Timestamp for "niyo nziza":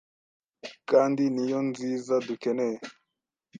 1.33-2.13